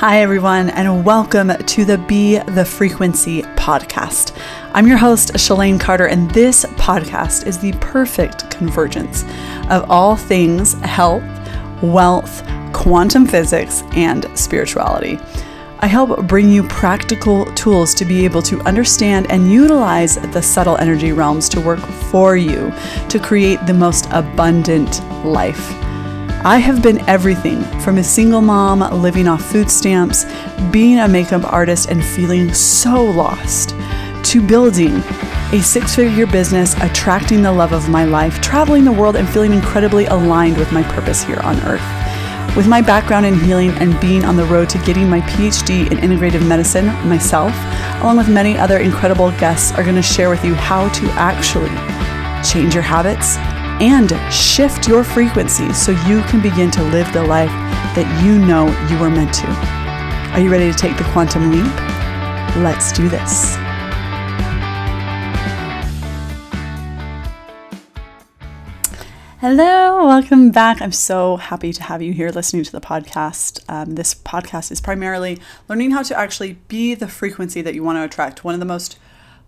Hi, 0.00 0.22
everyone, 0.22 0.70
and 0.70 1.04
welcome 1.04 1.48
to 1.48 1.84
the 1.84 1.98
Be 1.98 2.38
the 2.38 2.64
Frequency 2.64 3.42
podcast. 3.42 4.34
I'm 4.72 4.86
your 4.86 4.96
host, 4.96 5.34
Shalane 5.34 5.78
Carter, 5.78 6.06
and 6.06 6.30
this 6.30 6.64
podcast 6.64 7.46
is 7.46 7.58
the 7.58 7.74
perfect 7.82 8.50
convergence 8.50 9.24
of 9.68 9.90
all 9.90 10.16
things 10.16 10.72
health, 10.84 11.22
wealth, 11.82 12.42
quantum 12.72 13.26
physics, 13.26 13.82
and 13.92 14.26
spirituality. 14.38 15.18
I 15.80 15.86
help 15.86 16.26
bring 16.26 16.48
you 16.48 16.62
practical 16.62 17.44
tools 17.54 17.92
to 17.96 18.06
be 18.06 18.24
able 18.24 18.40
to 18.44 18.58
understand 18.62 19.30
and 19.30 19.52
utilize 19.52 20.14
the 20.14 20.40
subtle 20.40 20.78
energy 20.78 21.12
realms 21.12 21.46
to 21.50 21.60
work 21.60 21.80
for 22.10 22.38
you 22.38 22.72
to 23.10 23.18
create 23.18 23.66
the 23.66 23.74
most 23.74 24.08
abundant 24.12 25.04
life. 25.26 25.89
I 26.42 26.56
have 26.56 26.82
been 26.82 27.06
everything 27.06 27.62
from 27.80 27.98
a 27.98 28.02
single 28.02 28.40
mom 28.40 28.80
living 29.02 29.28
off 29.28 29.44
food 29.44 29.70
stamps, 29.70 30.24
being 30.70 30.98
a 30.98 31.06
makeup 31.06 31.42
artist 31.52 31.90
and 31.90 32.02
feeling 32.02 32.54
so 32.54 33.04
lost, 33.04 33.74
to 34.30 34.40
building 34.40 35.02
a 35.52 35.60
six 35.60 35.94
figure 35.94 36.26
business, 36.26 36.74
attracting 36.80 37.42
the 37.42 37.52
love 37.52 37.72
of 37.72 37.90
my 37.90 38.06
life, 38.06 38.40
traveling 38.40 38.86
the 38.86 38.92
world, 38.92 39.16
and 39.16 39.28
feeling 39.28 39.52
incredibly 39.52 40.06
aligned 40.06 40.56
with 40.56 40.72
my 40.72 40.82
purpose 40.94 41.22
here 41.22 41.40
on 41.40 41.60
earth. 41.60 42.56
With 42.56 42.66
my 42.66 42.80
background 42.80 43.26
in 43.26 43.38
healing 43.38 43.72
and 43.72 44.00
being 44.00 44.24
on 44.24 44.36
the 44.36 44.46
road 44.46 44.70
to 44.70 44.78
getting 44.78 45.10
my 45.10 45.20
PhD 45.20 45.92
in 45.92 45.98
integrative 45.98 46.46
medicine 46.48 46.86
myself, 47.06 47.52
along 48.00 48.16
with 48.16 48.30
many 48.30 48.56
other 48.56 48.78
incredible 48.78 49.30
guests, 49.32 49.72
are 49.72 49.82
going 49.82 49.94
to 49.94 50.02
share 50.02 50.30
with 50.30 50.42
you 50.42 50.54
how 50.54 50.88
to 50.88 51.06
actually 51.10 51.68
change 52.42 52.72
your 52.72 52.82
habits 52.82 53.36
and 53.80 54.12
shift 54.32 54.86
your 54.86 55.02
frequency 55.02 55.72
so 55.72 55.92
you 56.06 56.20
can 56.24 56.42
begin 56.42 56.70
to 56.70 56.82
live 56.84 57.10
the 57.14 57.24
life 57.24 57.48
that 57.96 58.22
you 58.22 58.38
know 58.38 58.66
you 58.88 58.98
were 59.00 59.10
meant 59.10 59.32
to. 59.32 59.46
Are 60.34 60.40
you 60.40 60.50
ready 60.50 60.70
to 60.70 60.76
take 60.76 60.96
the 60.98 61.04
quantum 61.04 61.50
leap? 61.50 61.74
Let's 62.56 62.92
do 62.92 63.08
this. 63.08 63.56
Hello, 69.40 70.06
welcome 70.06 70.50
back. 70.50 70.82
I'm 70.82 70.92
so 70.92 71.38
happy 71.38 71.72
to 71.72 71.82
have 71.84 72.02
you 72.02 72.12
here 72.12 72.28
listening 72.28 72.62
to 72.64 72.72
the 72.72 72.80
podcast. 72.82 73.64
Um, 73.70 73.94
this 73.94 74.14
podcast 74.14 74.70
is 74.70 74.82
primarily 74.82 75.40
learning 75.66 75.92
how 75.92 76.02
to 76.02 76.18
actually 76.18 76.58
be 76.68 76.94
the 76.94 77.08
frequency 77.08 77.62
that 77.62 77.74
you 77.74 77.82
want 77.82 77.96
to 77.96 78.04
attract. 78.04 78.44
One 78.44 78.52
of 78.52 78.60
the 78.60 78.66
most 78.66 78.98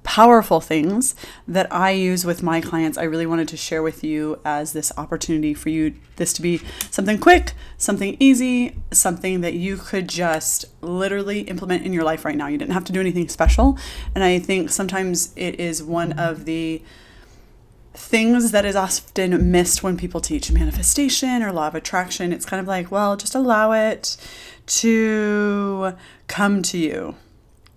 powerful 0.04 0.60
things 0.60 1.14
that 1.46 1.72
I 1.72 1.90
use 1.90 2.24
with 2.24 2.42
my 2.42 2.60
clients, 2.60 2.98
I 2.98 3.04
really 3.04 3.26
wanted 3.26 3.48
to 3.48 3.56
share 3.56 3.82
with 3.82 4.02
you 4.02 4.40
as 4.44 4.72
this 4.72 4.92
opportunity 4.96 5.54
for 5.54 5.68
you 5.68 5.94
this 6.16 6.32
to 6.34 6.42
be 6.42 6.60
something 6.90 7.18
quick, 7.18 7.52
something 7.78 8.16
easy, 8.18 8.76
something 8.90 9.40
that 9.42 9.54
you 9.54 9.76
could 9.76 10.08
just 10.08 10.64
literally 10.80 11.40
implement 11.42 11.84
in 11.84 11.92
your 11.92 12.04
life 12.04 12.24
right 12.24 12.36
now. 12.36 12.48
You 12.48 12.58
didn't 12.58 12.72
have 12.72 12.84
to 12.84 12.92
do 12.92 13.00
anything 13.00 13.28
special. 13.28 13.78
And 14.14 14.24
I 14.24 14.38
think 14.38 14.70
sometimes 14.70 15.32
it 15.36 15.60
is 15.60 15.82
one 15.82 16.12
of 16.12 16.44
the 16.44 16.82
things 17.94 18.52
that 18.52 18.64
is 18.64 18.74
often 18.74 19.50
missed 19.50 19.82
when 19.82 19.96
people 19.96 20.20
teach 20.20 20.50
manifestation 20.50 21.42
or 21.42 21.52
law 21.52 21.68
of 21.68 21.74
attraction. 21.74 22.32
It's 22.32 22.46
kind 22.46 22.60
of 22.60 22.66
like, 22.66 22.90
well, 22.90 23.16
just 23.16 23.34
allow 23.34 23.72
it 23.72 24.16
to 24.66 25.94
come 26.26 26.62
to 26.62 26.78
you. 26.78 27.14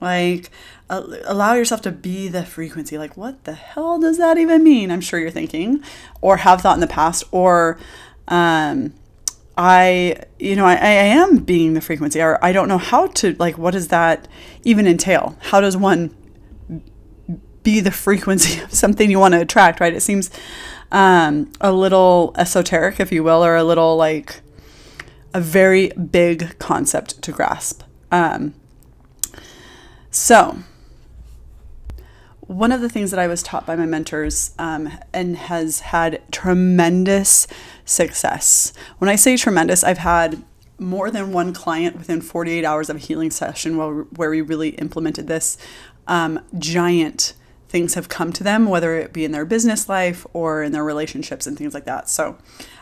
Like, 0.01 0.51
allow 0.89 1.53
yourself 1.53 1.81
to 1.83 1.91
be 1.91 2.27
the 2.27 2.45
frequency. 2.45 2.97
Like, 2.97 3.17
what 3.17 3.45
the 3.45 3.53
hell 3.53 3.99
does 3.99 4.17
that 4.17 4.37
even 4.37 4.63
mean? 4.63 4.91
I'm 4.91 5.01
sure 5.01 5.19
you're 5.19 5.31
thinking, 5.31 5.83
or 6.21 6.37
have 6.37 6.61
thought 6.61 6.75
in 6.75 6.81
the 6.81 6.87
past, 6.87 7.23
or 7.31 7.79
um, 8.27 8.93
I, 9.57 10.17
you 10.37 10.55
know, 10.55 10.65
I, 10.65 10.73
I 10.73 10.75
am 10.75 11.37
being 11.37 11.73
the 11.73 11.81
frequency, 11.81 12.21
or 12.21 12.43
I 12.43 12.51
don't 12.51 12.67
know 12.67 12.77
how 12.77 13.07
to, 13.07 13.35
like, 13.39 13.57
what 13.57 13.71
does 13.71 13.87
that 13.87 14.27
even 14.63 14.85
entail? 14.85 15.37
How 15.39 15.61
does 15.61 15.77
one 15.77 16.15
be 17.63 17.79
the 17.79 17.91
frequency 17.91 18.61
of 18.61 18.73
something 18.73 19.09
you 19.09 19.19
want 19.19 19.33
to 19.33 19.41
attract, 19.41 19.79
right? 19.79 19.93
It 19.93 20.01
seems 20.01 20.29
um, 20.91 21.51
a 21.59 21.71
little 21.71 22.33
esoteric, 22.37 22.99
if 22.99 23.11
you 23.11 23.23
will, 23.23 23.43
or 23.43 23.55
a 23.55 23.63
little 23.63 23.97
like 23.97 24.41
a 25.33 25.41
very 25.41 25.89
big 25.89 26.59
concept 26.59 27.21
to 27.23 27.31
grasp. 27.31 27.81
Um, 28.11 28.53
so, 30.15 30.59
one 32.39 32.71
of 32.71 32.79
the 32.79 32.87
things 32.87 33.11
that 33.11 33.19
I 33.19 33.27
was 33.27 33.43
taught 33.43 33.65
by 33.65 33.75
my 33.75 33.85
mentors 33.85 34.55
um, 34.57 34.89
and 35.11 35.35
has 35.35 35.81
had 35.81 36.21
tremendous 36.31 37.47
success. 37.83 38.71
When 38.99 39.09
I 39.09 39.17
say 39.17 39.35
tremendous, 39.35 39.83
I've 39.83 39.97
had 39.97 40.41
more 40.79 41.11
than 41.11 41.33
one 41.33 41.53
client 41.53 41.97
within 41.97 42.21
48 42.21 42.63
hours 42.63 42.89
of 42.89 42.95
a 42.95 42.99
healing 42.99 43.29
session 43.29 43.75
where, 43.75 44.03
where 44.03 44.29
we 44.29 44.39
really 44.39 44.69
implemented 44.69 45.27
this. 45.27 45.57
Um, 46.07 46.39
giant 46.57 47.33
things 47.67 47.95
have 47.95 48.07
come 48.07 48.31
to 48.33 48.43
them, 48.43 48.67
whether 48.67 48.95
it 48.95 49.11
be 49.11 49.25
in 49.25 49.33
their 49.33 49.43
business 49.43 49.89
life 49.89 50.25
or 50.31 50.63
in 50.63 50.71
their 50.71 50.85
relationships 50.85 51.45
and 51.45 51.57
things 51.57 51.73
like 51.73 51.83
that. 51.85 52.07
So, 52.07 52.37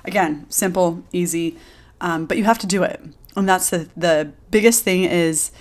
again, 0.06 0.46
simple, 0.50 1.04
easy, 1.12 1.58
um, 2.00 2.28
but 2.28 2.38
you 2.38 2.44
have 2.44 2.60
to 2.60 2.68
do 2.68 2.84
it. 2.84 3.02
And 3.36 3.50
that's 3.50 3.72
the, 3.72 3.90
the 3.98 4.34
biggest 4.52 4.84
thing 4.84 5.04
is 5.04 5.52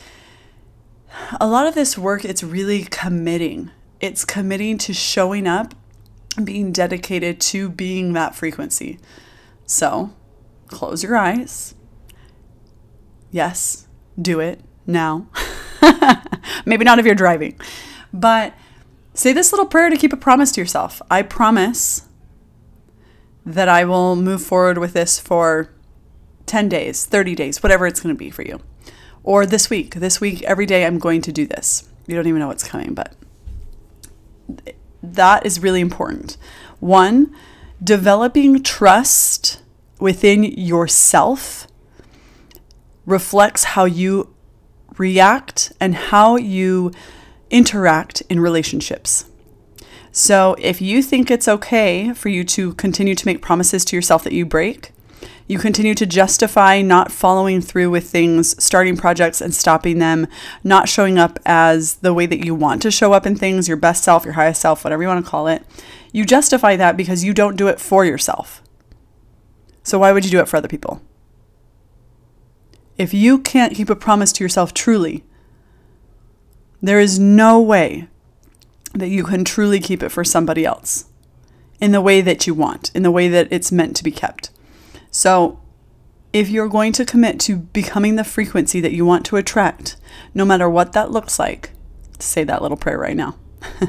a 1.40 1.46
lot 1.46 1.66
of 1.66 1.74
this 1.74 1.96
work, 1.96 2.24
it's 2.24 2.42
really 2.42 2.84
committing 2.84 3.70
it's 4.02 4.24
committing 4.24 4.78
to 4.78 4.92
showing 4.92 5.46
up, 5.46 5.74
being 6.42 6.72
dedicated 6.72 7.40
to 7.40 7.70
being 7.70 8.12
that 8.12 8.34
frequency. 8.34 8.98
So 9.64 10.10
close 10.66 11.04
your 11.04 11.16
eyes. 11.16 11.76
Yes, 13.30 13.86
do 14.20 14.40
it 14.40 14.60
now. 14.86 15.28
Maybe 16.66 16.84
not 16.84 16.98
if 16.98 17.06
you're 17.06 17.14
driving, 17.14 17.58
but 18.12 18.54
say 19.14 19.32
this 19.32 19.52
little 19.52 19.66
prayer 19.66 19.88
to 19.88 19.96
keep 19.96 20.12
a 20.12 20.16
promise 20.16 20.50
to 20.52 20.60
yourself. 20.60 21.00
I 21.08 21.22
promise 21.22 22.08
that 23.46 23.68
I 23.68 23.84
will 23.84 24.16
move 24.16 24.42
forward 24.42 24.78
with 24.78 24.94
this 24.94 25.18
for 25.18 25.72
10 26.46 26.68
days, 26.68 27.06
30 27.06 27.36
days, 27.36 27.62
whatever 27.62 27.86
it's 27.86 28.00
going 28.00 28.14
to 28.14 28.18
be 28.18 28.30
for 28.30 28.42
you. 28.42 28.60
Or 29.24 29.46
this 29.46 29.70
week, 29.70 29.94
this 29.94 30.20
week, 30.20 30.42
every 30.42 30.66
day 30.66 30.84
I'm 30.84 30.98
going 30.98 31.22
to 31.22 31.32
do 31.32 31.46
this. 31.46 31.88
You 32.06 32.16
don't 32.16 32.26
even 32.26 32.40
know 32.40 32.48
what's 32.48 32.66
coming, 32.66 32.94
but 32.94 33.14
that 35.02 35.46
is 35.46 35.60
really 35.60 35.80
important. 35.80 36.36
One, 36.80 37.34
developing 37.82 38.62
trust 38.62 39.60
within 39.98 40.44
yourself 40.44 41.66
reflects 43.06 43.64
how 43.64 43.84
you 43.84 44.34
react 44.98 45.72
and 45.80 45.94
how 45.94 46.36
you 46.36 46.92
interact 47.50 48.22
in 48.22 48.40
relationships. 48.40 49.26
So, 50.14 50.56
if 50.58 50.82
you 50.82 51.02
think 51.02 51.30
it's 51.30 51.48
okay 51.48 52.12
for 52.12 52.28
you 52.28 52.44
to 52.44 52.74
continue 52.74 53.14
to 53.14 53.26
make 53.26 53.40
promises 53.40 53.84
to 53.86 53.96
yourself 53.96 54.24
that 54.24 54.34
you 54.34 54.44
break, 54.44 54.91
you 55.52 55.58
continue 55.58 55.94
to 55.94 56.06
justify 56.06 56.80
not 56.80 57.12
following 57.12 57.60
through 57.60 57.90
with 57.90 58.08
things, 58.08 58.60
starting 58.62 58.96
projects 58.96 59.42
and 59.42 59.54
stopping 59.54 59.98
them, 59.98 60.26
not 60.64 60.88
showing 60.88 61.18
up 61.18 61.38
as 61.44 61.96
the 61.96 62.14
way 62.14 62.24
that 62.24 62.44
you 62.44 62.54
want 62.54 62.80
to 62.82 62.90
show 62.90 63.12
up 63.12 63.26
in 63.26 63.36
things, 63.36 63.68
your 63.68 63.76
best 63.76 64.02
self, 64.02 64.24
your 64.24 64.32
highest 64.32 64.62
self, 64.62 64.82
whatever 64.82 65.02
you 65.02 65.08
want 65.08 65.22
to 65.22 65.30
call 65.30 65.46
it. 65.46 65.62
You 66.10 66.24
justify 66.24 66.74
that 66.76 66.96
because 66.96 67.22
you 67.22 67.34
don't 67.34 67.56
do 67.56 67.68
it 67.68 67.78
for 67.78 68.04
yourself. 68.04 68.62
So 69.82 69.98
why 69.98 70.12
would 70.12 70.24
you 70.24 70.30
do 70.30 70.40
it 70.40 70.48
for 70.48 70.56
other 70.56 70.68
people? 70.68 71.02
If 72.96 73.12
you 73.12 73.38
can't 73.38 73.74
keep 73.74 73.90
a 73.90 73.96
promise 73.96 74.32
to 74.32 74.44
yourself 74.44 74.72
truly, 74.72 75.22
there 76.80 76.98
is 76.98 77.18
no 77.18 77.60
way 77.60 78.08
that 78.94 79.08
you 79.08 79.22
can 79.22 79.44
truly 79.44 79.80
keep 79.80 80.02
it 80.02 80.10
for 80.10 80.24
somebody 80.24 80.64
else 80.64 81.06
in 81.78 81.92
the 81.92 82.00
way 82.00 82.22
that 82.22 82.46
you 82.46 82.54
want, 82.54 82.90
in 82.94 83.02
the 83.02 83.10
way 83.10 83.28
that 83.28 83.48
it's 83.50 83.70
meant 83.70 83.96
to 83.96 84.04
be 84.04 84.10
kept. 84.10 84.50
So, 85.12 85.60
if 86.32 86.48
you're 86.48 86.68
going 86.68 86.92
to 86.92 87.04
commit 87.04 87.38
to 87.40 87.56
becoming 87.56 88.16
the 88.16 88.24
frequency 88.24 88.80
that 88.80 88.92
you 88.92 89.04
want 89.04 89.24
to 89.26 89.36
attract, 89.36 89.96
no 90.34 90.44
matter 90.44 90.68
what 90.68 90.94
that 90.94 91.10
looks 91.10 91.38
like, 91.38 91.70
say 92.18 92.42
that 92.44 92.62
little 92.62 92.76
prayer 92.76 92.98
right 92.98 93.16
now. 93.16 93.36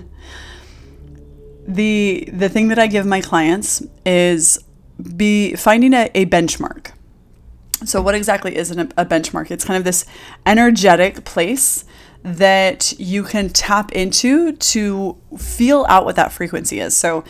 the 1.68 2.28
the 2.32 2.50
thing 2.50 2.68
that 2.68 2.78
I 2.78 2.88
give 2.88 3.06
my 3.06 3.22
clients 3.22 3.82
is 4.06 4.60
be 5.16 5.56
finding 5.56 5.94
a, 5.94 6.12
a 6.14 6.26
benchmark. 6.26 6.92
So 7.86 8.02
what 8.02 8.16
exactly 8.16 8.56
is 8.56 8.72
an, 8.72 8.92
a 8.98 9.06
benchmark? 9.06 9.50
It's 9.52 9.66
kind 9.66 9.78
of 9.78 9.84
this 9.84 10.06
energetic 10.46 11.26
place 11.26 11.86
that 12.24 12.94
you 12.98 13.24
can 13.24 13.50
tap 13.50 13.92
into 13.92 14.54
to 14.54 15.18
feel 15.38 15.86
out 15.90 16.06
what 16.06 16.16
that 16.16 16.32
frequency 16.32 16.80
is. 16.80 16.96
So 16.96 17.26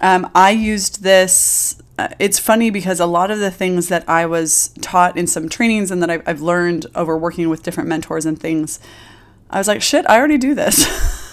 um, 0.00 0.30
I 0.34 0.50
used 0.50 1.02
this 1.02 1.80
uh, 1.98 2.08
it's 2.18 2.38
funny 2.38 2.70
because 2.70 2.98
a 2.98 3.06
lot 3.06 3.30
of 3.30 3.38
the 3.38 3.50
things 3.50 3.88
that 3.88 4.08
I 4.08 4.26
was 4.26 4.70
taught 4.80 5.16
in 5.16 5.26
some 5.26 5.48
trainings 5.48 5.90
and 5.90 6.02
that 6.02 6.10
I've, 6.10 6.22
I've 6.26 6.40
learned 6.40 6.86
over 6.94 7.16
working 7.16 7.48
with 7.48 7.62
different 7.62 7.88
mentors 7.88 8.26
and 8.26 8.38
things, 8.38 8.80
I 9.48 9.58
was 9.58 9.68
like, 9.68 9.82
shit, 9.82 10.04
I 10.08 10.18
already 10.18 10.38
do 10.38 10.54
this. 10.54 10.84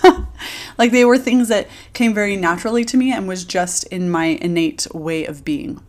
like 0.77 0.91
they 0.91 1.05
were 1.05 1.17
things 1.17 1.47
that 1.47 1.67
came 1.93 2.13
very 2.13 2.35
naturally 2.35 2.85
to 2.85 2.97
me 2.97 3.11
and 3.11 3.27
was 3.27 3.43
just 3.43 3.85
in 3.85 4.09
my 4.09 4.25
innate 4.25 4.85
way 4.93 5.25
of 5.25 5.43
being. 5.43 5.81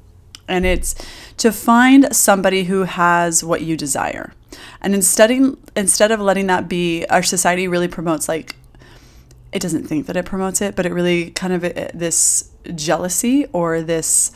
And 0.49 0.65
it's 0.65 0.95
to 1.37 1.53
find 1.53 2.15
somebody 2.15 2.65
who 2.65 2.85
has 2.85 3.45
what 3.45 3.61
you 3.63 3.77
desire. 3.77 4.33
And 4.81 4.95
instead, 4.95 5.31
instead 5.77 6.11
of 6.11 6.21
letting 6.21 6.47
that 6.47 6.69
be, 6.69 7.05
our 7.07 7.23
society 7.23 7.69
really 7.69 7.89
promotes 7.89 8.29
like, 8.29 8.57
it 9.53 9.61
doesn't 9.61 9.87
think 9.87 10.07
that 10.07 10.17
it 10.17 10.25
promotes 10.25 10.63
it, 10.63 10.75
but 10.75 10.87
it 10.87 10.93
really 10.93 11.31
kind 11.31 11.53
of 11.53 11.65
uh, 11.65 11.89
this 11.93 12.51
jealousy 12.75 13.47
or 13.53 13.83
this 13.83 14.33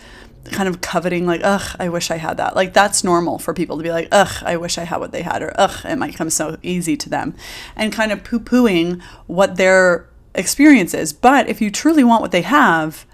kind 0.52 0.68
of 0.68 0.80
coveting, 0.80 1.26
like, 1.26 1.40
ugh, 1.44 1.76
I 1.78 1.88
wish 1.88 2.10
I 2.10 2.16
had 2.16 2.36
that. 2.38 2.56
Like, 2.56 2.72
that's 2.72 3.04
normal 3.04 3.38
for 3.38 3.54
people 3.54 3.76
to 3.76 3.82
be 3.82 3.90
like, 3.90 4.08
ugh, 4.12 4.42
I 4.42 4.56
wish 4.56 4.78
I 4.78 4.84
had 4.84 4.98
what 4.98 5.12
they 5.12 5.22
had, 5.22 5.42
or 5.42 5.52
ugh, 5.56 5.84
it 5.84 5.96
might 5.96 6.16
come 6.16 6.30
so 6.30 6.56
easy 6.62 6.96
to 6.96 7.08
them, 7.08 7.34
and 7.74 7.92
kind 7.92 8.12
of 8.12 8.24
poo 8.24 8.40
pooing 8.40 9.02
what 9.26 9.56
their 9.56 10.08
experience 10.34 10.94
is. 10.94 11.12
But 11.12 11.48
if 11.48 11.60
you 11.60 11.70
truly 11.70 12.04
want 12.04 12.22
what 12.22 12.32
they 12.32 12.42
have, 12.42 13.06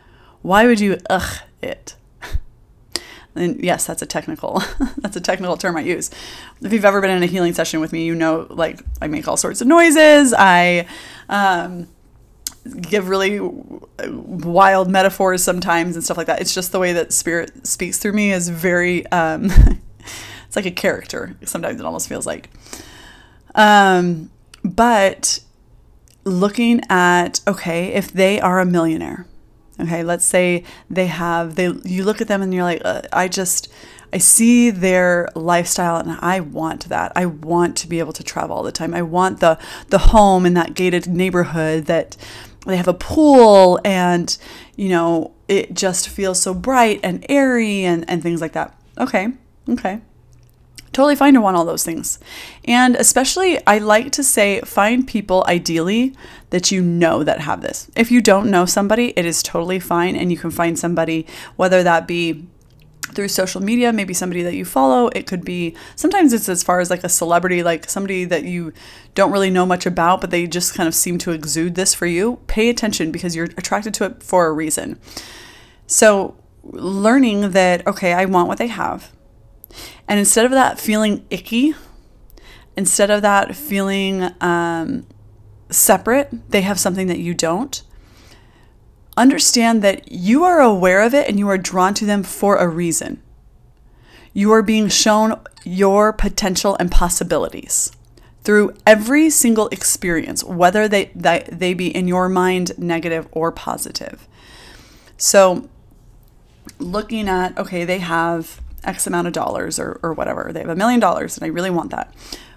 why 0.43 0.67
would 0.67 0.81
you 0.81 0.99
ugh 1.09 1.39
it? 1.63 1.97
And 3.35 3.65
yes, 3.65 3.87
that's 3.87 4.03
a 4.03 4.07
technical 4.07 4.63
that's 4.99 5.17
a 5.17 5.21
technical 5.21 5.57
term 5.57 5.75
I 5.79 5.81
use. 5.81 6.11
If 6.61 6.71
you've 6.71 6.85
ever 6.85 7.01
been 7.01 7.11
in 7.11 7.23
a 7.23 7.27
healing 7.27 7.55
session 7.55 7.81
with 7.81 7.91
me, 7.91 8.05
you 8.05 8.15
know 8.15 8.47
like 8.51 8.83
I 9.01 9.07
make 9.07 9.27
all 9.27 9.39
sorts 9.39 9.63
of 9.63 9.67
noises. 9.67 10.35
I 10.37 10.87
um, 11.31 11.89
give 12.65 13.09
really 13.09 13.41
wild 13.41 14.91
metaphors 14.91 15.43
sometimes 15.43 15.97
and 15.97 16.05
stuff 16.05 16.17
like 16.17 16.27
that. 16.29 16.41
It's 16.41 16.55
just 16.55 16.73
the 16.73 16.79
way 16.79 16.93
that 16.93 17.13
spirit 17.13 17.67
speaks 17.67 17.99
through 17.99 18.13
me 18.13 18.33
is 18.33 18.49
very 18.49 19.07
um, 19.09 19.45
it's 20.47 20.57
like 20.57 20.67
a 20.67 20.71
character. 20.71 21.37
Sometimes 21.45 21.81
it 21.81 21.87
almost 21.87 22.09
feels 22.09 22.27
like. 22.27 22.51
Um, 23.55 24.31
but 24.65 25.41
looking 26.25 26.81
at 26.89 27.41
okay, 27.47 27.89
if 27.89 28.13
they 28.13 28.41
are 28.41 28.61
a 28.61 28.67
millionaire, 28.67 29.27
okay, 29.81 30.05
let's 30.05 30.25
say 30.25 30.65
they 30.89 31.07
have 31.07 31.57
they 31.57 31.73
you 31.85 32.05
look 32.05 32.21
at 32.21 32.29
them 32.29 32.43
and 32.43 32.55
you're 32.55 32.65
like, 32.65 32.83
uh, 32.85 33.03
I 33.13 33.29
just 33.29 33.73
I 34.13 34.19
see 34.19 34.71
their 34.71 35.31
lifestyle 35.35 35.97
and 35.97 36.19
I 36.21 36.41
want 36.41 36.89
that. 36.91 37.13
I 37.17 37.27
want 37.27 37.77
to 37.79 37.89
be 37.89 37.99
able 37.99 38.13
to 38.13 38.23
travel 38.23 38.57
all 38.57 38.63
the 38.63 38.73
time. 38.73 38.95
I 38.95 39.03
want 39.03 39.41
the 39.41 39.59
the 39.89 39.99
home 39.99 40.47
in 40.47 40.55
that 40.55 40.75
gated 40.75 41.07
neighborhood 41.07 41.87
that 41.87 42.17
they 42.67 42.77
have 42.77 42.89
a 42.89 42.95
pool 42.95 43.81
and 43.85 44.37
you 44.77 44.89
know 44.89 45.33
it 45.49 45.75
just 45.75 46.09
feels 46.09 46.41
so 46.41 46.55
bright 46.55 47.01
and 47.03 47.27
airy 47.29 47.85
and, 47.85 48.09
and 48.09 48.23
things 48.23 48.41
like 48.41 48.53
that. 48.53 48.79
Okay 48.99 49.33
okay. 49.69 50.01
Totally 50.93 51.17
fine 51.17 51.33
to 51.35 51.41
want 51.41 51.57
all 51.57 51.65
those 51.65 51.85
things. 51.85 52.19
And 52.65 52.97
especially 52.97 53.59
i 53.67 53.79
like 53.79 54.13
to 54.13 54.23
say 54.23 54.61
find 54.61 55.07
people 55.07 55.45
ideally 55.49 56.15
that 56.51 56.71
you 56.71 56.83
know 56.83 57.25
that 57.25 57.41
have 57.41 57.63
this. 57.63 57.91
If 57.97 58.11
you 58.11 58.21
don't 58.21 58.51
know 58.51 58.67
somebody 58.67 59.13
it 59.17 59.25
is 59.25 59.43
totally 59.43 59.81
fine 59.81 60.17
and 60.17 60.31
you 60.31 60.37
can 60.39 60.51
find 60.51 60.79
somebody 60.79 61.27
whether 61.57 61.83
that 61.83 62.07
be 62.07 62.47
through 63.15 63.29
social 63.29 63.63
media, 63.63 63.93
maybe 63.93 64.15
somebody 64.15 64.43
that 64.43 64.55
you 64.55 64.65
follow. 64.65 65.09
It 65.09 65.27
could 65.27 65.45
be 65.45 65.77
sometimes 65.97 66.33
it's 66.33 66.49
as 66.49 66.63
far 66.63 66.81
as 66.81 66.91
like 66.91 67.05
a 67.05 67.09
celebrity, 67.09 67.63
like 67.63 67.89
somebody 67.89 68.25
that 68.25 68.45
you 68.45 68.73
don't 69.15 69.33
really 69.33 69.51
know 69.51 69.67
much 69.67 69.87
about, 69.87 70.21
but 70.21 70.31
they 70.31 70.47
just 70.47 70.75
kind 70.75 70.89
of 70.89 70.95
seem 70.95 71.19
to 71.19 71.33
exude 71.33 71.75
this 71.75 71.95
for 71.95 72.07
you. 72.07 72.41
Pay 72.47 72.69
attention 72.69 73.13
because 73.13 73.37
you're 73.37 73.47
attracted 73.57 73.95
to 73.95 74.05
it 74.05 74.23
for 74.23 74.47
a 74.47 74.53
reason. 74.53 74.99
So, 75.87 76.37
learning 76.65 77.51
that, 77.51 77.87
okay, 77.87 78.13
I 78.13 78.25
want 78.25 78.49
what 78.49 78.59
they 78.59 78.69
have. 78.69 79.13
And 80.09 80.19
instead 80.19 80.45
of 80.45 80.51
that 80.53 80.79
feeling 80.79 81.25
icky, 81.31 81.75
instead 82.77 83.11
of 83.11 83.23
that 83.23 83.57
feeling 83.57 84.31
um, 84.41 85.07
separate, 85.71 86.51
they 86.51 86.63
have 86.63 86.79
something 86.79 87.07
that 87.09 87.19
you 87.19 87.35
don't 87.35 87.83
understand 89.17 89.83
that 89.83 90.11
you 90.11 90.45
are 90.45 90.61
aware 90.61 91.03
of 91.03 91.15
it 91.15 91.29
and 91.29 91.39
you 91.39 91.49
are 91.49 91.59
drawn 91.59 91.95
to 91.95 92.07
them 92.07 92.23
for 92.23 92.57
a 92.57 92.69
reason. 92.69 93.23
You 94.33 94.53
are 94.53 94.63
being 94.63 94.89
shown 94.89 95.41
your 95.65 96.13
potential 96.13 96.77
and 96.81 96.91
possibilities 96.91 97.93
through 98.45 98.75
every 98.87 99.31
single 99.31 99.69
experience, 99.69 100.43
whether 100.43 100.89
they, 100.89 101.11
they, 101.15 101.47
they 101.51 101.75
be 101.75 101.95
in 101.95 102.09
your 102.09 102.29
mind 102.29 102.77
negative 102.79 103.29
or 103.31 103.53
positive. 103.53 104.27
So, 105.17 105.69
looking 106.79 107.29
at, 107.29 107.57
okay, 107.57 107.85
they 107.85 107.99
have 107.99 108.61
X 108.83 109.07
amount 109.07 109.29
of 109.29 109.33
dollars 109.33 109.79
or, 109.79 110.01
or 110.03 110.13
whatever, 110.13 110.51
they 110.53 110.61
have 110.61 110.69
a 110.69 110.75
million 110.75 110.99
dollars 110.99 111.37
and 111.37 111.45
I 111.45 111.49
really 111.49 111.71
want 111.71 111.91
that 111.91 112.13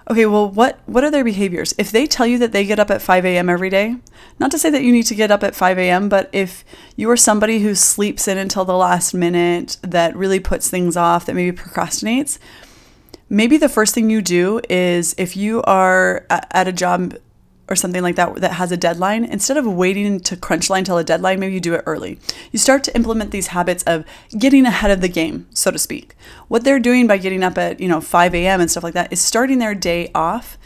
okay, 0.09 0.25
well, 0.25 0.49
what 0.49 0.79
what 0.85 1.03
are 1.03 1.11
their 1.11 1.23
behaviors? 1.23 1.73
If 1.77 1.91
they 1.91 2.05
tell 2.07 2.27
you 2.27 2.37
that 2.39 2.51
they 2.51 2.65
get 2.65 2.79
up 2.79 2.91
at 2.91 3.01
5 3.01 3.25
a.m. 3.25 3.49
every 3.49 3.69
day, 3.69 3.97
not 4.39 4.51
to 4.51 4.59
say 4.59 4.69
that 4.69 4.83
you 4.83 4.91
need 4.91 5.05
to 5.07 5.15
get 5.15 5.31
up 5.31 5.43
at 5.43 5.55
5 5.55 5.77
a.m., 5.79 6.09
but 6.09 6.29
if 6.31 6.63
you 6.95 7.09
are 7.09 7.17
somebody 7.17 7.59
who 7.59 7.75
sleeps 7.75 8.27
in 8.27 8.37
until 8.37 8.65
the 8.65 8.77
last 8.77 9.13
minute, 9.13 9.77
that 9.81 10.15
really 10.15 10.39
puts 10.39 10.69
things 10.69 10.95
off, 10.95 11.25
that 11.25 11.35
maybe 11.35 11.57
procrastinates, 11.57 12.37
maybe 13.29 13.57
the 13.57 13.69
first 13.69 13.93
thing 13.93 14.09
you 14.09 14.21
do 14.21 14.61
is 14.69 15.15
if 15.17 15.35
you 15.35 15.61
are 15.63 16.25
at 16.29 16.67
a 16.67 16.73
job 16.73 17.15
or 17.67 17.75
something 17.75 18.03
like 18.03 18.15
that 18.15 18.35
that 18.35 18.53
has 18.53 18.71
a 18.71 18.77
deadline, 18.77 19.23
instead 19.25 19.57
of 19.57 19.65
waiting 19.65 20.19
to 20.19 20.37
crunch 20.37 20.69
line 20.69 20.83
till 20.83 20.97
a 20.97 21.03
deadline, 21.03 21.39
maybe 21.39 21.53
you 21.53 21.59
do 21.59 21.73
it 21.73 21.83
early. 21.85 22.19
You 22.51 22.59
start 22.59 22.83
to 22.85 22.95
implement 22.95 23.31
these 23.31 23.47
habits 23.47 23.83
of 23.83 24.05
getting 24.37 24.65
ahead 24.65 24.91
of 24.91 25.01
the 25.01 25.07
game, 25.07 25.47
so 25.51 25.71
to 25.71 25.79
speak. 25.79 26.15
What 26.47 26.63
they're 26.63 26.79
doing 26.79 27.07
by 27.07 27.17
getting 27.17 27.43
up 27.43 27.57
at, 27.57 27.79
you 27.79 27.87
know, 27.87 28.01
5 28.01 28.35
a.m. 28.35 28.61
and 28.61 28.69
stuff 28.69 28.83
like 28.83 28.93
that 28.93 29.11
is 29.11 29.21
starting 29.21 29.59
their 29.59 29.75
day 29.75 30.11
off 30.13 30.57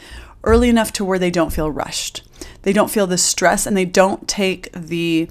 early 0.44 0.68
enough 0.68 0.92
to 0.92 1.04
where 1.04 1.18
they 1.18 1.30
don't 1.30 1.52
feel 1.52 1.70
rushed. 1.70 2.22
They 2.62 2.72
don't 2.72 2.90
feel 2.90 3.06
the 3.06 3.18
stress 3.18 3.66
and 3.66 3.76
they 3.76 3.84
don't 3.84 4.28
take 4.28 4.70
the 4.72 5.28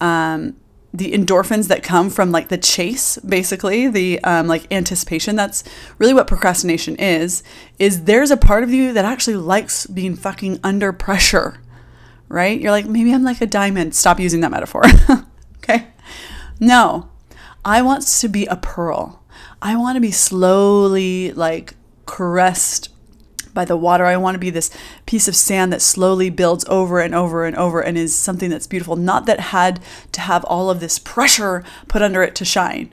um, 0.00 0.56
the 0.94 1.12
endorphins 1.12 1.68
that 1.68 1.82
come 1.82 2.10
from 2.10 2.30
like 2.30 2.48
the 2.48 2.58
chase 2.58 3.16
basically 3.18 3.88
the 3.88 4.22
um, 4.24 4.46
like 4.46 4.70
anticipation 4.70 5.36
that's 5.36 5.64
really 5.98 6.12
what 6.12 6.26
procrastination 6.26 6.96
is 6.96 7.42
is 7.78 8.04
there's 8.04 8.30
a 8.30 8.36
part 8.36 8.62
of 8.62 8.70
you 8.70 8.92
that 8.92 9.04
actually 9.04 9.36
likes 9.36 9.86
being 9.86 10.14
fucking 10.14 10.60
under 10.62 10.92
pressure 10.92 11.58
right? 12.32 12.58
You're 12.60 12.70
like 12.70 12.86
maybe 12.86 13.12
i'm 13.12 13.22
like 13.22 13.40
a 13.40 13.46
diamond. 13.46 13.94
Stop 13.94 14.18
using 14.18 14.40
that 14.40 14.50
metaphor. 14.50 14.82
Okay? 15.58 15.86
No. 16.58 17.08
I 17.64 17.82
want 17.82 18.04
to 18.04 18.28
be 18.28 18.46
a 18.46 18.56
pearl. 18.56 19.22
I 19.60 19.76
want 19.76 19.94
to 19.94 20.00
be 20.00 20.10
slowly 20.10 21.30
like 21.30 21.74
caressed 22.04 22.88
by 23.54 23.64
the 23.64 23.76
water. 23.76 24.04
I 24.04 24.16
want 24.16 24.34
to 24.34 24.38
be 24.38 24.50
this 24.50 24.70
piece 25.06 25.28
of 25.28 25.36
sand 25.36 25.72
that 25.72 25.82
slowly 25.82 26.30
builds 26.30 26.64
over 26.68 27.00
and 27.00 27.14
over 27.14 27.44
and 27.44 27.56
over 27.56 27.80
and 27.80 27.98
is 27.98 28.16
something 28.16 28.50
that's 28.50 28.66
beautiful, 28.66 28.96
not 28.96 29.26
that 29.26 29.40
had 29.40 29.80
to 30.12 30.20
have 30.20 30.44
all 30.44 30.70
of 30.70 30.80
this 30.80 30.98
pressure 30.98 31.64
put 31.88 32.02
under 32.02 32.22
it 32.22 32.34
to 32.36 32.44
shine, 32.44 32.92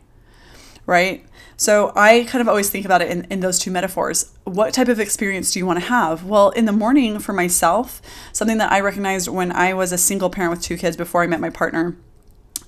right? 0.85 1.25
So 1.59 1.91
I 1.93 2.23
kind 2.23 2.41
of 2.41 2.47
always 2.47 2.69
think 2.69 2.85
about 2.85 3.01
it 3.01 3.11
in, 3.11 3.25
in 3.29 3.41
those 3.41 3.59
two 3.59 3.69
metaphors. 3.69 4.31
What 4.45 4.73
type 4.73 4.87
of 4.87 4.97
experience 4.97 5.51
do 5.51 5.59
you 5.59 5.65
want 5.65 5.77
to 5.79 5.85
have? 5.87 6.23
Well, 6.23 6.51
in 6.51 6.63
the 6.63 6.71
morning 6.71 7.19
for 7.19 7.33
myself, 7.33 8.01
something 8.31 8.59
that 8.59 8.71
I 8.71 8.79
recognized 8.79 9.27
when 9.27 9.51
I 9.51 9.73
was 9.73 9.91
a 9.91 9.97
single 9.97 10.29
parent 10.29 10.51
with 10.51 10.61
two 10.61 10.77
kids 10.77 10.95
before 10.95 11.21
I 11.21 11.27
met 11.27 11.41
my 11.41 11.49
partner. 11.49 11.97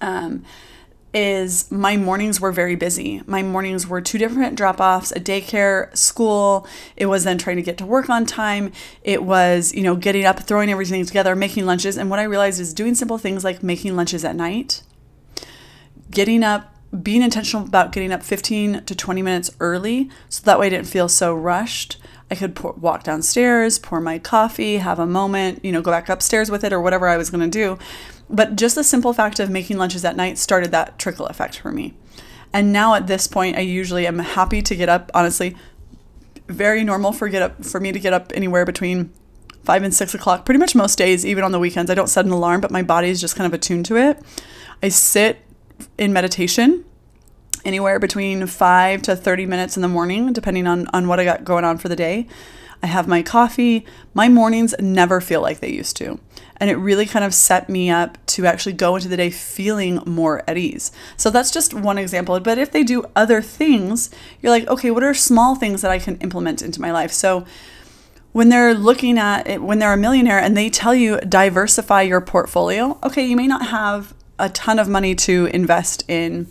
Um, 0.01 0.43
is 1.13 1.70
my 1.72 1.98
mornings 1.98 2.39
were 2.39 2.51
very 2.51 2.75
busy. 2.75 3.22
My 3.25 3.44
mornings 3.44 3.88
were 3.88 4.01
two 4.01 4.18
different 4.18 4.56
drop 4.56 4.80
offs, 4.80 5.12
a 5.12 5.20
daycare, 5.20 5.96
school. 5.96 6.65
It 6.96 7.08
was 7.08 7.24
then 7.24 7.38
trying 7.38 7.58
to 7.58 7.62
get 7.62 7.77
to 7.80 7.86
work 7.86 8.10
on 8.10 8.25
time. 8.25 8.72
It 9.03 9.24
was, 9.24 9.74
you 9.74 9.84
know, 9.84 9.96
getting 9.96 10.25
up, 10.25 10.41
throwing 10.41 10.70
everything 10.70 11.06
together, 11.06 11.36
making 11.36 11.65
lunches. 11.65 11.98
And 11.98 12.10
what 12.10 12.20
I 12.20 12.24
realized 12.24 12.60
is 12.60 12.74
doing 12.74 12.96
simple 12.96 13.18
things 13.18 13.44
like 13.44 13.62
making 13.62 13.96
lunches 13.96 14.24
at 14.24 14.36
night, 14.36 14.84
getting 16.10 16.44
up, 16.44 16.71
being 17.00 17.21
intentional 17.21 17.65
about 17.65 17.91
getting 17.91 18.12
up 18.12 18.21
15 18.21 18.83
to 18.83 18.95
20 18.95 19.21
minutes 19.21 19.50
early 19.60 20.10
so 20.27 20.43
that 20.43 20.60
way 20.60 20.67
I 20.67 20.69
didn't 20.69 20.88
feel 20.88 21.07
so 21.07 21.33
rushed. 21.33 21.98
I 22.29 22.36
could 22.36 22.55
pour, 22.55 22.74
walk 22.74 23.03
downstairs, 23.03 23.79
pour 23.79 24.01
my 24.01 24.19
coffee, 24.19 24.77
have 24.77 25.00
a 25.00 25.05
moment, 25.05 25.63
you 25.63 25.71
know, 25.71 25.81
go 25.81 25.91
back 25.91 26.10
upstairs 26.10 26.50
with 26.50 26.63
it 26.63 26.74
or 26.74 26.81
whatever 26.81 27.07
I 27.07 27.17
was 27.17 27.29
going 27.29 27.41
to 27.41 27.48
do. 27.50 27.77
But 28.29 28.55
just 28.55 28.75
the 28.75 28.83
simple 28.83 29.13
fact 29.13 29.39
of 29.39 29.50
making 29.50 29.77
lunches 29.77 30.05
at 30.05 30.15
night 30.15 30.38
started 30.38 30.71
that 30.71 30.98
trickle 30.98 31.27
effect 31.27 31.60
for 31.60 31.71
me. 31.71 31.93
And 32.53 32.74
now 32.74 32.95
at 32.95 33.07
this 33.07 33.27
point, 33.27 33.57
I 33.57 33.62
usually 33.62 34.07
am 34.07 34.19
happy 34.19 34.62
to 34.62 34.75
get 34.75 34.89
up. 34.89 35.12
Honestly, 35.13 35.55
very 36.48 36.83
normal 36.83 37.13
for 37.13 37.29
get 37.29 37.41
up 37.41 37.63
for 37.63 37.79
me 37.79 37.91
to 37.91 38.00
get 38.00 38.13
up 38.13 38.31
anywhere 38.36 38.65
between 38.65 39.12
five 39.63 39.83
and 39.83 39.93
six 39.93 40.13
o'clock. 40.13 40.45
Pretty 40.45 40.60
much 40.60 40.75
most 40.75 40.98
days, 40.98 41.25
even 41.25 41.43
on 41.43 41.51
the 41.51 41.60
weekends. 41.60 41.91
I 41.91 41.95
don't 41.95 42.07
set 42.07 42.25
an 42.25 42.31
alarm, 42.31 42.62
but 42.62 42.71
my 42.71 42.81
body 42.81 43.10
is 43.10 43.21
just 43.21 43.36
kind 43.36 43.48
of 43.48 43.53
attuned 43.53 43.86
to 43.88 43.98
it. 43.98 44.21
I 44.83 44.89
sit 44.89 45.39
in 45.97 46.13
meditation 46.13 46.85
anywhere 47.65 48.00
between 48.00 48.47
five 48.47 49.01
to 49.03 49.15
30 49.15 49.45
minutes 49.45 49.75
in 49.75 49.81
the 49.81 49.88
morning, 49.88 50.33
depending 50.33 50.67
on, 50.67 50.88
on 50.93 51.07
what 51.07 51.19
I 51.19 51.23
got 51.23 51.43
going 51.43 51.63
on 51.63 51.77
for 51.77 51.89
the 51.89 51.95
day. 51.95 52.27
I 52.83 52.88
have 52.88 53.07
my 53.07 53.21
coffee. 53.21 53.85
My 54.13 54.27
mornings 54.27 54.73
never 54.79 55.21
feel 55.21 55.41
like 55.41 55.59
they 55.59 55.71
used 55.71 55.95
to. 55.97 56.19
And 56.57 56.69
it 56.69 56.75
really 56.75 57.05
kind 57.05 57.25
of 57.25 57.33
set 57.33 57.69
me 57.69 57.89
up 57.89 58.23
to 58.27 58.45
actually 58.45 58.73
go 58.73 58.95
into 58.95 59.07
the 59.07 59.17
day 59.17 59.29
feeling 59.29 60.01
more 60.05 60.43
at 60.47 60.57
ease. 60.57 60.91
So 61.17 61.29
that's 61.29 61.51
just 61.51 61.73
one 61.73 61.97
example. 61.97 62.39
But 62.39 62.57
if 62.57 62.71
they 62.71 62.83
do 62.83 63.05
other 63.15 63.41
things, 63.41 64.09
you're 64.41 64.51
like, 64.51 64.67
okay, 64.67 64.91
what 64.91 65.03
are 65.03 65.13
small 65.13 65.55
things 65.55 65.81
that 65.81 65.91
I 65.91 66.00
can 66.00 66.17
implement 66.17 66.61
into 66.61 66.81
my 66.81 66.91
life? 66.91 67.11
So 67.11 67.45
when 68.31 68.50
they're 68.50 68.73
looking 68.73 69.17
at 69.17 69.47
it, 69.47 69.61
when 69.61 69.79
they're 69.79 69.93
a 69.93 69.97
millionaire 69.97 70.39
and 70.39 70.55
they 70.55 70.69
tell 70.69 70.95
you 70.95 71.19
diversify 71.19 72.03
your 72.03 72.21
portfolio, 72.21 72.97
okay, 73.03 73.25
you 73.25 73.35
may 73.35 73.47
not 73.47 73.67
have 73.67 74.13
a 74.41 74.50
ton 74.50 74.79
of 74.79 74.89
money 74.89 75.15
to 75.15 75.45
invest 75.53 76.03
in 76.10 76.48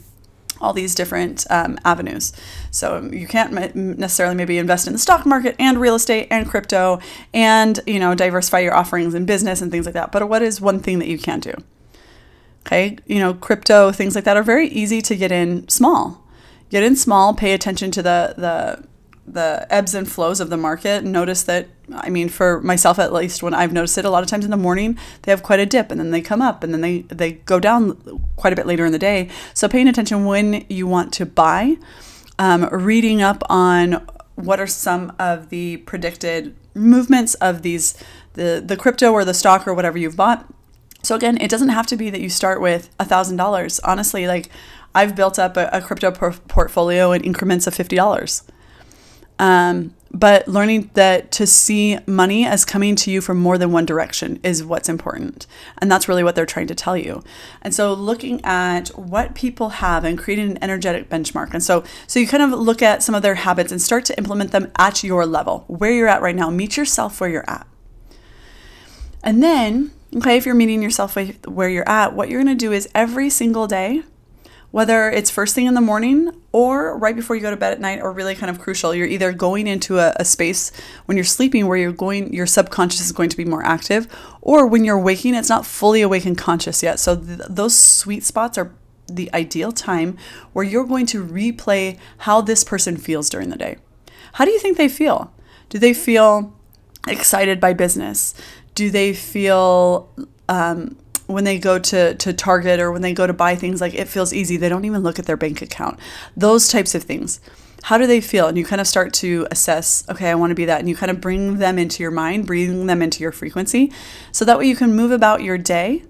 all 0.60 0.72
these 0.72 0.94
different 0.94 1.46
um, 1.50 1.78
avenues. 1.84 2.32
So 2.70 3.08
you 3.12 3.26
can't 3.26 3.74
necessarily 3.74 4.34
maybe 4.34 4.58
invest 4.58 4.86
in 4.86 4.92
the 4.92 4.98
stock 4.98 5.26
market 5.26 5.56
and 5.58 5.80
real 5.80 5.94
estate 5.94 6.28
and 6.30 6.48
crypto 6.48 7.00
and 7.32 7.80
you 7.86 7.98
know 7.98 8.14
diversify 8.14 8.60
your 8.60 8.74
offerings 8.74 9.14
in 9.14 9.24
business 9.24 9.60
and 9.60 9.70
things 9.70 9.86
like 9.86 9.94
that. 9.94 10.12
But 10.12 10.28
what 10.28 10.42
is 10.42 10.60
one 10.60 10.80
thing 10.80 10.98
that 10.98 11.08
you 11.08 11.18
can 11.18 11.40
do? 11.40 11.54
Okay, 12.66 12.98
you 13.06 13.18
know 13.18 13.34
crypto 13.34 13.90
things 13.90 14.14
like 14.14 14.24
that 14.24 14.36
are 14.36 14.42
very 14.42 14.68
easy 14.68 15.00
to 15.02 15.16
get 15.16 15.32
in 15.32 15.68
small. 15.68 16.22
Get 16.68 16.82
in 16.82 16.94
small. 16.94 17.34
Pay 17.34 17.52
attention 17.52 17.90
to 17.92 18.02
the 18.02 18.34
the 18.36 18.84
the 19.26 19.66
ebbs 19.70 19.94
and 19.94 20.10
flows 20.10 20.40
of 20.40 20.50
the 20.50 20.56
market. 20.56 21.04
Notice 21.04 21.42
that, 21.44 21.68
I 21.94 22.10
mean, 22.10 22.28
for 22.28 22.60
myself 22.60 22.98
at 22.98 23.12
least, 23.12 23.42
when 23.42 23.54
I've 23.54 23.72
noticed 23.72 23.96
it, 23.98 24.04
a 24.04 24.10
lot 24.10 24.22
of 24.22 24.28
times 24.28 24.44
in 24.44 24.50
the 24.50 24.56
morning 24.56 24.98
they 25.22 25.32
have 25.32 25.42
quite 25.42 25.60
a 25.60 25.66
dip, 25.66 25.90
and 25.90 26.00
then 26.00 26.10
they 26.10 26.20
come 26.20 26.42
up, 26.42 26.64
and 26.64 26.72
then 26.72 26.80
they 26.80 27.02
they 27.02 27.32
go 27.32 27.60
down 27.60 27.96
quite 28.36 28.52
a 28.52 28.56
bit 28.56 28.66
later 28.66 28.84
in 28.84 28.92
the 28.92 28.98
day. 28.98 29.28
So 29.54 29.68
paying 29.68 29.88
attention 29.88 30.24
when 30.24 30.64
you 30.68 30.86
want 30.86 31.12
to 31.14 31.26
buy, 31.26 31.76
um, 32.38 32.64
reading 32.72 33.22
up 33.22 33.42
on 33.48 34.06
what 34.34 34.58
are 34.58 34.66
some 34.66 35.12
of 35.18 35.50
the 35.50 35.76
predicted 35.78 36.56
movements 36.74 37.34
of 37.34 37.62
these 37.62 37.94
the 38.34 38.62
the 38.64 38.76
crypto 38.76 39.12
or 39.12 39.24
the 39.24 39.34
stock 39.34 39.66
or 39.68 39.74
whatever 39.74 39.98
you've 39.98 40.16
bought. 40.16 40.46
So 41.02 41.14
again, 41.14 41.38
it 41.40 41.50
doesn't 41.50 41.70
have 41.70 41.86
to 41.88 41.96
be 41.96 42.10
that 42.10 42.20
you 42.20 42.28
start 42.30 42.60
with 42.60 42.90
a 42.98 43.04
thousand 43.04 43.36
dollars. 43.36 43.80
Honestly, 43.80 44.26
like 44.26 44.50
I've 44.94 45.14
built 45.14 45.38
up 45.38 45.56
a, 45.56 45.68
a 45.72 45.80
crypto 45.80 46.10
por- 46.10 46.32
portfolio 46.48 47.12
in 47.12 47.22
increments 47.22 47.66
of 47.66 47.74
fifty 47.74 47.96
dollars. 47.96 48.42
Um, 49.40 49.94
but 50.12 50.46
learning 50.48 50.90
that 50.94 51.30
to 51.32 51.46
see 51.46 51.98
money 52.06 52.44
as 52.44 52.64
coming 52.64 52.94
to 52.96 53.10
you 53.10 53.20
from 53.20 53.38
more 53.38 53.56
than 53.56 53.72
one 53.72 53.86
direction 53.86 54.38
is 54.42 54.62
what's 54.62 54.88
important. 54.88 55.46
And 55.78 55.90
that's 55.90 56.08
really 56.08 56.22
what 56.22 56.34
they're 56.34 56.44
trying 56.44 56.66
to 56.66 56.74
tell 56.74 56.96
you. 56.96 57.22
And 57.62 57.72
so 57.72 57.94
looking 57.94 58.44
at 58.44 58.88
what 58.88 59.34
people 59.34 59.68
have 59.70 60.04
and 60.04 60.18
creating 60.18 60.50
an 60.50 60.58
energetic 60.62 61.08
benchmark. 61.08 61.54
And 61.54 61.62
so 61.62 61.84
so 62.06 62.18
you 62.18 62.26
kind 62.26 62.42
of 62.42 62.58
look 62.58 62.82
at 62.82 63.02
some 63.02 63.14
of 63.14 63.22
their 63.22 63.36
habits 63.36 63.72
and 63.72 63.80
start 63.80 64.04
to 64.06 64.18
implement 64.18 64.52
them 64.52 64.70
at 64.76 65.02
your 65.02 65.24
level, 65.24 65.64
where 65.68 65.92
you're 65.92 66.08
at 66.08 66.22
right 66.22 66.36
now. 66.36 66.50
Meet 66.50 66.76
yourself 66.76 67.20
where 67.20 67.30
you're 67.30 67.48
at. 67.48 67.66
And 69.22 69.42
then, 69.42 69.92
okay, 70.16 70.36
if 70.36 70.44
you're 70.44 70.54
meeting 70.54 70.82
yourself 70.82 71.16
where 71.46 71.68
you're 71.68 71.88
at, 71.88 72.14
what 72.14 72.28
you're 72.28 72.42
going 72.42 72.58
to 72.58 72.66
do 72.66 72.72
is 72.72 72.88
every 72.94 73.30
single 73.30 73.66
day 73.66 74.02
whether 74.70 75.10
it's 75.10 75.30
first 75.30 75.54
thing 75.54 75.66
in 75.66 75.74
the 75.74 75.80
morning 75.80 76.30
or 76.52 76.96
right 76.96 77.16
before 77.16 77.34
you 77.34 77.42
go 77.42 77.50
to 77.50 77.56
bed 77.56 77.72
at 77.72 77.80
night 77.80 78.00
or 78.00 78.12
really 78.12 78.34
kind 78.34 78.50
of 78.50 78.58
crucial. 78.60 78.94
You're 78.94 79.06
either 79.06 79.32
going 79.32 79.66
into 79.66 79.98
a, 79.98 80.12
a, 80.16 80.24
space 80.24 80.70
when 81.06 81.16
you're 81.16 81.24
sleeping 81.24 81.66
where 81.66 81.76
you're 81.76 81.92
going 81.92 82.32
your 82.32 82.46
subconscious 82.46 83.00
is 83.00 83.12
going 83.12 83.30
to 83.30 83.36
be 83.36 83.44
more 83.44 83.64
active 83.64 84.06
or 84.40 84.66
when 84.66 84.84
you're 84.84 84.98
waking 84.98 85.34
it's 85.34 85.48
not 85.48 85.66
fully 85.66 86.02
awake 86.02 86.24
and 86.24 86.38
conscious 86.38 86.82
yet. 86.82 87.00
So 87.00 87.16
th- 87.16 87.40
those 87.48 87.76
sweet 87.76 88.24
spots 88.24 88.56
are 88.58 88.72
the 89.08 89.32
ideal 89.34 89.72
time 89.72 90.16
where 90.52 90.64
you're 90.64 90.86
going 90.86 91.06
to 91.06 91.24
replay 91.24 91.98
how 92.18 92.40
this 92.40 92.62
person 92.62 92.96
feels 92.96 93.28
during 93.28 93.50
the 93.50 93.56
day. 93.56 93.78
How 94.34 94.44
do 94.44 94.52
you 94.52 94.60
think 94.60 94.76
they 94.76 94.88
feel? 94.88 95.32
Do 95.68 95.78
they 95.78 95.92
feel 95.92 96.54
excited 97.08 97.60
by 97.60 97.72
business? 97.72 98.34
Do 98.74 98.90
they 98.90 99.12
feel 99.12 100.08
um, 100.48 100.96
when 101.32 101.44
they 101.44 101.58
go 101.58 101.78
to, 101.78 102.14
to 102.14 102.32
Target 102.32 102.80
or 102.80 102.92
when 102.92 103.02
they 103.02 103.12
go 103.12 103.26
to 103.26 103.32
buy 103.32 103.56
things, 103.56 103.80
like 103.80 103.94
it 103.94 104.08
feels 104.08 104.32
easy. 104.32 104.56
They 104.56 104.68
don't 104.68 104.84
even 104.84 105.02
look 105.02 105.18
at 105.18 105.26
their 105.26 105.36
bank 105.36 105.62
account. 105.62 105.98
Those 106.36 106.68
types 106.68 106.94
of 106.94 107.04
things. 107.04 107.40
How 107.84 107.96
do 107.96 108.06
they 108.06 108.20
feel? 108.20 108.46
And 108.46 108.58
you 108.58 108.64
kind 108.64 108.80
of 108.80 108.86
start 108.86 109.12
to 109.14 109.46
assess, 109.50 110.04
okay, 110.10 110.30
I 110.30 110.34
want 110.34 110.50
to 110.50 110.54
be 110.54 110.66
that. 110.66 110.80
And 110.80 110.88
you 110.88 110.96
kind 110.96 111.10
of 111.10 111.20
bring 111.20 111.58
them 111.58 111.78
into 111.78 112.02
your 112.02 112.10
mind, 112.10 112.46
bring 112.46 112.86
them 112.86 113.00
into 113.00 113.22
your 113.22 113.32
frequency. 113.32 113.92
So 114.32 114.44
that 114.44 114.58
way 114.58 114.66
you 114.66 114.76
can 114.76 114.94
move 114.94 115.12
about 115.12 115.42
your 115.42 115.56
day 115.56 116.04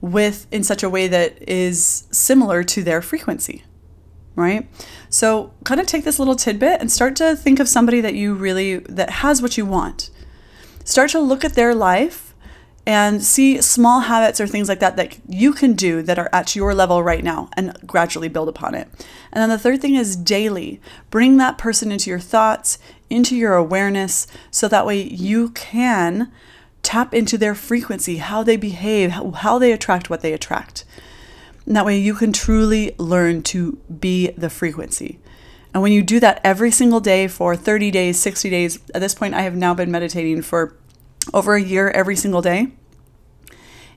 with 0.00 0.46
in 0.50 0.64
such 0.64 0.82
a 0.82 0.90
way 0.90 1.06
that 1.06 1.48
is 1.48 2.08
similar 2.10 2.64
to 2.64 2.82
their 2.82 3.00
frequency. 3.00 3.64
Right? 4.34 4.68
So 5.08 5.52
kind 5.62 5.80
of 5.80 5.86
take 5.86 6.04
this 6.04 6.18
little 6.18 6.34
tidbit 6.34 6.80
and 6.80 6.90
start 6.90 7.16
to 7.16 7.36
think 7.36 7.60
of 7.60 7.68
somebody 7.68 8.00
that 8.00 8.14
you 8.14 8.34
really 8.34 8.78
that 8.78 9.10
has 9.10 9.42
what 9.42 9.56
you 9.56 9.66
want. 9.66 10.10
Start 10.84 11.10
to 11.10 11.20
look 11.20 11.44
at 11.44 11.54
their 11.54 11.74
life 11.74 12.31
and 12.84 13.22
see 13.22 13.60
small 13.60 14.00
habits 14.00 14.40
or 14.40 14.46
things 14.46 14.68
like 14.68 14.80
that 14.80 14.96
that 14.96 15.16
you 15.28 15.52
can 15.52 15.74
do 15.74 16.02
that 16.02 16.18
are 16.18 16.28
at 16.32 16.56
your 16.56 16.74
level 16.74 17.02
right 17.02 17.22
now 17.22 17.48
and 17.56 17.76
gradually 17.86 18.28
build 18.28 18.48
upon 18.48 18.74
it. 18.74 18.88
And 19.32 19.40
then 19.40 19.48
the 19.48 19.58
third 19.58 19.80
thing 19.80 19.94
is 19.94 20.16
daily. 20.16 20.80
Bring 21.10 21.36
that 21.36 21.58
person 21.58 21.92
into 21.92 22.10
your 22.10 22.18
thoughts, 22.18 22.78
into 23.08 23.36
your 23.36 23.54
awareness, 23.54 24.26
so 24.50 24.66
that 24.66 24.86
way 24.86 25.00
you 25.00 25.50
can 25.50 26.32
tap 26.82 27.14
into 27.14 27.38
their 27.38 27.54
frequency, 27.54 28.16
how 28.16 28.42
they 28.42 28.56
behave, 28.56 29.12
how 29.12 29.58
they 29.58 29.70
attract 29.70 30.10
what 30.10 30.20
they 30.20 30.32
attract. 30.32 30.84
And 31.66 31.76
that 31.76 31.86
way 31.86 31.96
you 31.98 32.14
can 32.14 32.32
truly 32.32 32.94
learn 32.98 33.42
to 33.44 33.78
be 34.00 34.32
the 34.32 34.50
frequency. 34.50 35.20
And 35.72 35.82
when 35.82 35.92
you 35.92 36.02
do 36.02 36.20
that 36.20 36.40
every 36.44 36.70
single 36.70 37.00
day 37.00 37.28
for 37.28 37.56
30 37.56 37.90
days, 37.92 38.18
60 38.18 38.50
days, 38.50 38.78
at 38.94 39.00
this 39.00 39.14
point, 39.14 39.34
I 39.34 39.42
have 39.42 39.56
now 39.56 39.72
been 39.72 39.90
meditating 39.90 40.42
for 40.42 40.76
over 41.32 41.54
a 41.54 41.62
year 41.62 41.90
every 41.90 42.16
single 42.16 42.42
day. 42.42 42.68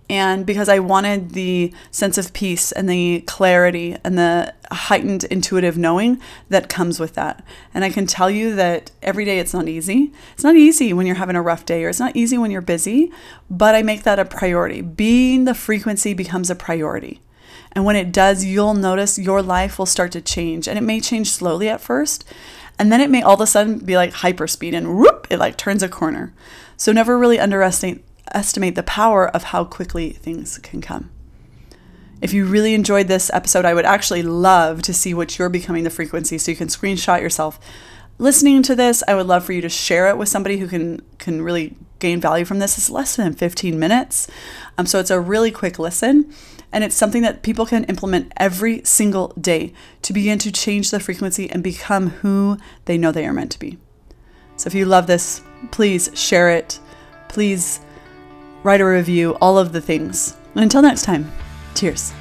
And 0.08 0.46
because 0.46 0.70
I 0.70 0.80
wanted 0.80 1.32
the 1.32 1.74
sense 1.90 2.18
of 2.20 2.32
peace 2.34 2.72
and 2.72 2.88
the 2.88 3.22
clarity 3.22 3.98
and 4.04 4.18
the 4.18 4.54
heightened 4.72 5.24
intuitive 5.26 5.78
knowing 5.78 6.22
that 6.50 6.70
comes 6.70 7.00
with 7.00 7.16
that. 7.16 7.44
And 7.74 7.84
I 7.84 7.90
can 7.90 8.06
tell 8.06 8.30
you 8.30 8.54
that 8.56 8.92
every 9.02 9.26
day 9.26 9.40
it's 9.40 9.54
not 9.54 9.68
easy. 9.68 10.14
It's 10.34 10.44
not 10.44 10.56
easy 10.56 10.94
when 10.94 11.08
you're 11.08 11.16
having 11.16 11.36
a 11.36 11.42
rough 11.42 11.66
day 11.66 11.84
or 11.84 11.90
it's 11.90 12.00
not 12.00 12.16
easy 12.16 12.38
when 12.38 12.52
you're 12.52 12.62
busy, 12.62 13.12
but 13.50 13.74
I 13.74 13.82
make 13.82 14.04
that 14.04 14.20
a 14.20 14.26
priority. 14.26 14.82
Being 14.82 15.46
the 15.46 15.56
frequency 15.56 16.14
becomes 16.14 16.52
a 16.52 16.56
priority. 16.56 17.20
And 17.72 17.86
when 17.86 17.96
it 17.96 18.12
does, 18.12 18.46
you'll 18.46 18.74
notice 18.74 19.18
your 19.18 19.42
life 19.42 19.78
will 19.78 19.86
start 19.86 20.12
to 20.14 20.22
change. 20.22 20.68
And 20.68 20.78
it 20.78 20.82
may 20.82 21.00
change 21.00 21.30
slowly 21.30 21.70
at 21.70 21.82
first. 21.82 22.24
And 22.78 22.92
then 22.92 23.02
it 23.02 23.10
may 23.10 23.22
all 23.22 23.36
of 23.36 23.42
a 23.42 23.48
sudden 23.48 23.80
be 23.80 23.96
like 23.96 24.14
hyperspeed 24.14 24.74
and 24.74 24.98
whoop, 24.98 25.28
it 25.30 25.40
like 25.40 25.58
turns 25.58 25.84
a 25.84 25.90
corner. 25.90 26.34
So 26.78 26.92
never 26.92 27.18
really 27.18 27.40
underestimate 27.40 28.04
estimate 28.32 28.76
the 28.76 28.84
power 28.84 29.30
of 29.30 29.44
how 29.44 29.64
quickly 29.64 30.10
things 30.12 30.58
can 30.58 30.82
come. 30.82 31.10
If 32.22 32.34
you 32.34 32.46
really 32.46 32.74
enjoyed 32.74 33.08
this 33.08 33.32
episode, 33.34 33.66
I 33.66 33.74
would 33.74 33.86
actually 33.86 34.24
love 34.24 34.82
to 34.84 34.94
see 34.94 35.14
what 35.14 35.38
you're 35.38 35.48
becoming 35.48 35.84
the 35.84 35.90
frequency 35.90 36.38
so 36.38 36.52
you 36.52 36.58
can 36.58 36.68
screenshot 36.68 37.22
yourself 37.22 37.60
listening 38.18 38.64
to 38.64 38.76
this. 38.76 39.04
I 39.08 39.16
would 39.16 39.28
love 39.28 39.46
for 39.46 39.54
you 39.54 39.62
to 39.62 39.70
share 39.70 40.10
it 40.10 40.18
with 40.18 40.30
somebody 40.30 40.58
who 40.58 40.68
can 40.68 41.02
can 41.18 41.42
really 41.42 41.76
value 42.14 42.46
from 42.46 42.60
this. 42.60 42.78
is 42.78 42.90
less 42.90 43.16
than 43.16 43.34
15 43.34 43.80
minutes. 43.80 44.28
Um, 44.78 44.86
so 44.86 45.00
it's 45.00 45.10
a 45.10 45.20
really 45.20 45.52
quick 45.52 45.80
listen. 45.80 46.32
And 46.72 46.84
it's 46.84 46.96
something 46.96 47.22
that 47.22 47.42
people 47.42 47.66
can 47.66 47.86
implement 47.86 48.34
every 48.38 48.84
single 48.84 49.30
day 49.40 49.74
to 50.02 50.14
begin 50.14 50.38
to 50.40 50.52
change 50.52 50.92
the 50.92 51.00
frequency 51.00 51.50
and 51.50 51.64
become 51.64 52.10
who 52.10 52.58
they 52.86 52.98
know 52.98 53.12
they 53.12 53.26
are 53.26 53.34
meant 53.34 53.52
to 53.52 53.60
be. 53.60 53.78
So 54.58 54.68
if 54.68 54.74
you 54.74 54.86
love 54.86 55.08
this, 55.08 55.42
please 55.72 56.12
share 56.14 56.50
it. 56.50 56.80
Please 57.30 57.80
write 58.64 58.82
a 58.82 58.86
review, 58.86 59.38
all 59.42 59.58
of 59.58 59.72
the 59.72 59.82
things. 59.82 60.36
And 60.54 60.64
until 60.64 60.82
next 60.82 61.04
time, 61.04 61.32
cheers. 61.76 62.14